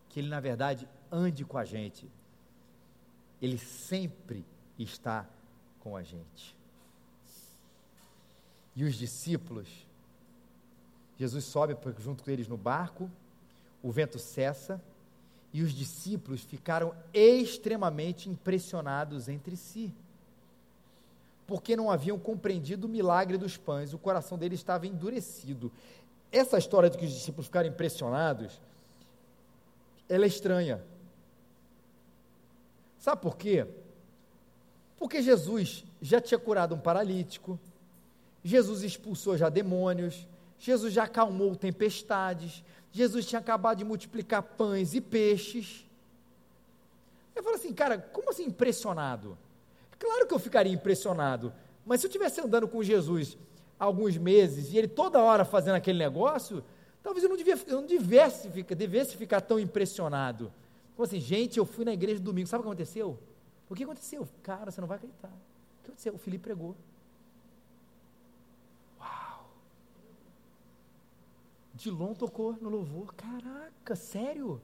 [0.09, 2.07] que Ele, na verdade, ande com a gente.
[3.41, 4.45] Ele sempre
[4.77, 5.27] está
[5.79, 6.55] com a gente.
[8.75, 9.67] E os discípulos,
[11.17, 13.09] Jesus sobe junto com eles no barco,
[13.81, 14.81] o vento cessa,
[15.51, 19.93] e os discípulos ficaram extremamente impressionados entre si
[21.47, 25.71] porque não haviam compreendido o milagre dos pães, o coração deles estava endurecido.
[26.31, 28.59] Essa história de que os discípulos ficaram impressionados,
[30.09, 30.83] ela é estranha.
[32.99, 33.67] Sabe por quê?
[34.97, 37.59] Porque Jesus já tinha curado um paralítico,
[38.43, 40.27] Jesus expulsou já demônios,
[40.57, 45.85] Jesus já acalmou tempestades, Jesus tinha acabado de multiplicar pães e peixes.
[47.35, 49.37] Eu falo assim, cara, como assim impressionado?
[49.99, 51.53] Claro que eu ficaria impressionado,
[51.85, 53.37] mas se eu estivesse andando com Jesus
[53.79, 56.63] há alguns meses e ele toda hora fazendo aquele negócio,
[57.03, 60.51] talvez eu não, devia, eu não devesse, devesse ficar tão impressionado.
[60.95, 63.19] Como assim, gente, eu fui na igreja domingo, sabe o que aconteceu?
[63.69, 64.27] O que aconteceu?
[64.43, 65.27] Cara, você não vai acreditar.
[65.27, 66.13] O que aconteceu?
[66.13, 66.75] O Felipe pregou.
[68.99, 69.49] Uau!
[71.73, 73.13] Dilon tocou no louvor.
[73.13, 74.61] Caraca, sério?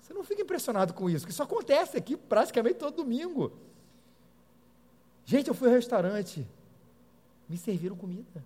[0.00, 3.52] Você não fica impressionado com isso, que isso acontece aqui praticamente todo domingo.
[5.28, 6.46] Gente, eu fui ao restaurante,
[7.46, 8.42] me serviram comida.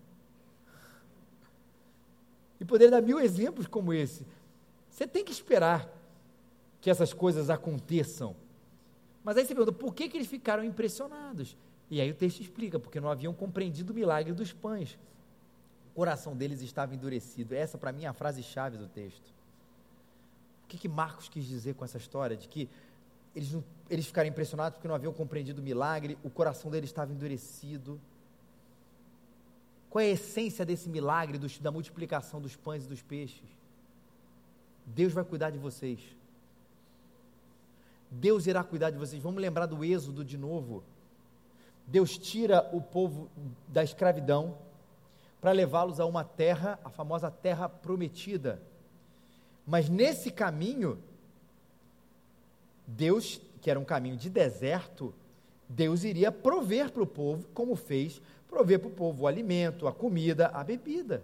[2.59, 4.27] E poderia dar mil exemplos como esse.
[4.91, 5.89] Você tem que esperar
[6.81, 8.35] que essas coisas aconteçam.
[9.23, 11.57] Mas aí você pergunta, por que, que eles ficaram impressionados?
[11.89, 14.99] E aí o texto explica, porque não haviam compreendido o milagre dos pães.
[15.93, 17.55] O coração deles estava endurecido.
[17.55, 19.33] Essa, para mim, é a frase-chave do texto.
[20.65, 22.37] O que, que Marcos quis dizer com essa história?
[22.37, 22.69] De que
[23.35, 23.57] eles,
[23.89, 28.01] eles ficaram impressionados porque não haviam compreendido o milagre, o coração deles estava endurecido.
[29.89, 33.49] Qual é a essência desse milagre dos, da multiplicação dos pães e dos peixes?
[34.87, 36.01] Deus vai cuidar de vocês.
[38.11, 39.23] Deus irá cuidar de vocês.
[39.23, 40.83] Vamos lembrar do Êxodo de novo.
[41.87, 43.31] Deus tira o povo
[43.69, 44.57] da escravidão
[45.41, 48.63] para levá-los a uma terra, a famosa terra prometida.
[49.67, 50.99] Mas nesse caminho,
[52.87, 55.15] Deus, que era um caminho de deserto,
[55.69, 59.93] Deus iria prover para o povo, como fez, prover para o povo o alimento, a
[59.93, 61.23] comida, a bebida.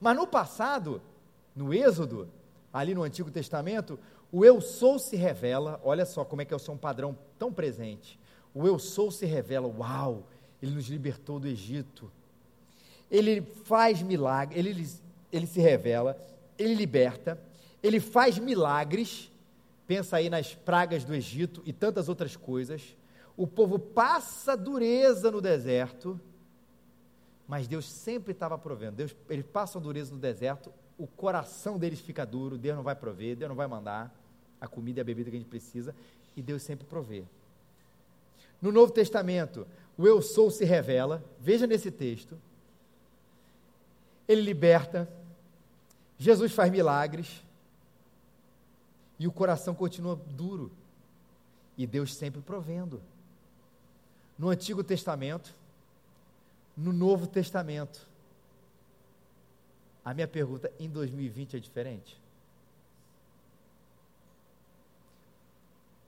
[0.00, 1.00] Mas no passado,
[1.54, 2.28] No Êxodo,
[2.72, 3.98] ali no Antigo Testamento,
[4.30, 7.52] o eu sou se revela, olha só como é que é o seu padrão tão
[7.52, 8.18] presente.
[8.54, 10.24] O eu sou se revela, uau,
[10.62, 12.10] ele nos libertou do Egito.
[13.10, 14.88] Ele faz milagres, ele,
[15.32, 16.16] ele se revela,
[16.58, 17.40] ele liberta,
[17.82, 19.32] ele faz milagres.
[19.88, 22.94] Pensa aí nas pragas do Egito e tantas outras coisas.
[23.34, 26.20] O povo passa dureza no deserto,
[27.46, 28.96] mas Deus sempre estava provendo.
[28.96, 33.34] Deus, eles passam dureza no deserto, o coração deles fica duro, Deus não vai prover,
[33.34, 34.14] Deus não vai mandar
[34.60, 35.94] a comida e a bebida que a gente precisa,
[36.36, 37.24] e Deus sempre provê.
[38.60, 39.66] No Novo Testamento,
[39.96, 42.36] o eu sou se revela, veja nesse texto.
[44.28, 45.08] Ele liberta,
[46.18, 47.42] Jesus faz milagres,
[49.18, 50.70] e o coração continua duro,
[51.76, 53.02] e Deus sempre provendo.
[54.38, 55.52] No Antigo Testamento,
[56.76, 58.06] no Novo Testamento,
[60.04, 62.18] a minha pergunta, em 2020 é diferente?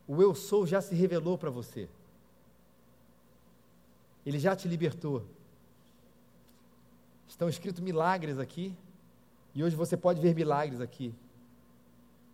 [0.07, 1.89] O eu sou já se revelou para você.
[4.25, 5.25] Ele já te libertou.
[7.29, 8.75] Estão escritos milagres aqui,
[9.55, 11.15] e hoje você pode ver milagres aqui.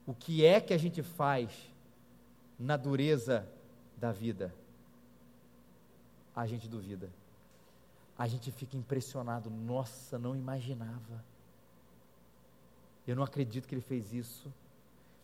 [0.06, 1.50] O que é que a gente faz
[2.58, 3.46] na dureza
[3.96, 4.54] da vida?
[6.34, 7.10] A gente duvida.
[8.16, 9.50] A gente fica impressionado.
[9.50, 11.24] Nossa, não imaginava.
[13.06, 14.52] Eu não acredito que ele fez isso.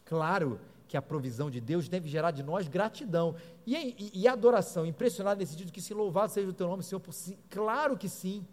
[0.04, 0.58] Claro
[0.88, 3.36] que a provisão de Deus deve gerar de nós gratidão.
[3.66, 7.00] E, e, e adoração, impressionado nesse sentido que se louvado seja o teu nome, Senhor,
[7.00, 7.38] por si.
[7.48, 8.44] Claro que sim.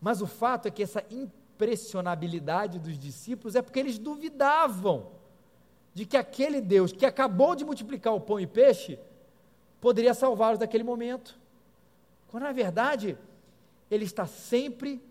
[0.00, 1.04] Mas o fato é que essa
[1.56, 5.12] impressionabilidade dos discípulos é porque eles duvidavam
[5.94, 8.98] de que aquele Deus que acabou de multiplicar o pão e peixe
[9.80, 11.38] poderia salvá-los daquele momento.
[12.28, 13.16] Quando na verdade
[13.90, 15.02] ele está sempre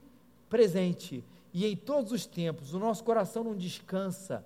[0.48, 4.46] presente e em todos os tempos, o nosso coração não descansa,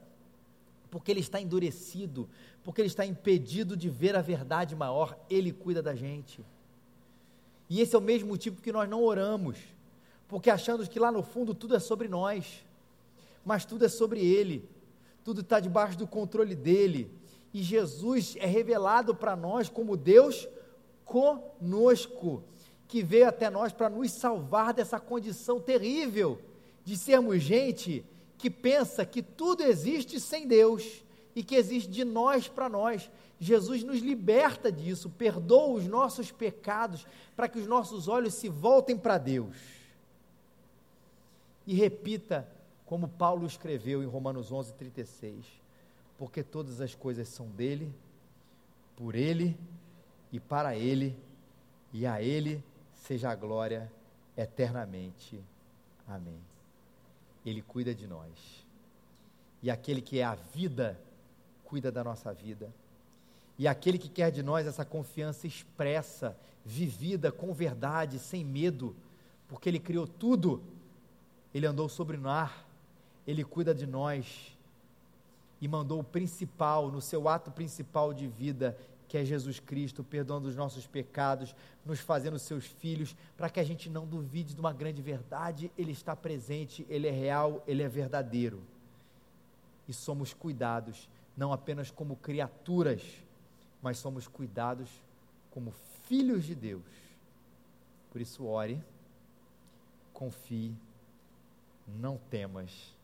[0.89, 2.30] porque ele está endurecido,
[2.64, 6.45] porque ele está impedido de ver a verdade maior, ele cuida da gente.
[7.68, 9.58] E esse é o mesmo motivo que nós não oramos,
[10.30, 12.64] porque achamos que lá no fundo tudo é sobre nós,
[13.44, 14.70] mas tudo é sobre ele,
[15.24, 17.12] tudo está debaixo do controle dele,
[17.52, 20.48] e Jesus é revelado para nós como Deus
[21.04, 22.44] conosco,
[22.88, 26.40] que veio até nós para nos salvar dessa condição terrível
[26.86, 28.06] de sermos gente
[28.38, 31.04] que pensa que tudo existe sem Deus
[31.36, 33.10] e que existe de nós para nós.
[33.40, 37.06] Jesus nos liberta disso, perdoa os nossos pecados
[37.36, 39.56] para que os nossos olhos se voltem para Deus.
[41.70, 42.49] E repita
[42.84, 45.45] como Paulo escreveu em Romanos 11:36,
[46.17, 47.93] porque todas as coisas são dele,
[48.95, 49.55] por ele
[50.32, 51.15] e para ele,
[51.93, 52.63] e a ele
[52.95, 53.91] seja a glória
[54.36, 55.39] eternamente.
[56.07, 56.39] Amém.
[57.45, 58.65] Ele cuida de nós.
[59.61, 60.99] E aquele que é a vida,
[61.65, 62.74] cuida da nossa vida.
[63.59, 68.95] E aquele que quer de nós essa confiança expressa, vivida com verdade, sem medo,
[69.47, 70.63] porque Ele criou tudo,
[71.54, 72.66] Ele andou sobre o mar,
[73.26, 74.56] Ele cuida de nós
[75.62, 78.78] e mandou o principal, no seu ato principal de vida,
[79.08, 83.64] que é Jesus Cristo, perdoando os nossos pecados, nos fazendo seus filhos, para que a
[83.64, 87.88] gente não duvide de uma grande verdade, Ele está presente, Ele é real, Ele é
[87.88, 88.62] verdadeiro.
[89.88, 93.02] E somos cuidados, não apenas como criaturas,
[93.82, 94.89] mas somos cuidados
[95.50, 95.74] como
[96.04, 96.84] filhos de Deus.
[98.12, 98.80] Por isso, ore,
[100.14, 100.76] confie,
[101.98, 102.96] não temas,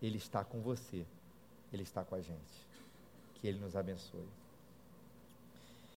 [0.00, 1.06] Ele está com você,
[1.72, 2.66] Ele está com a gente.
[3.34, 4.28] Que Ele nos abençoe.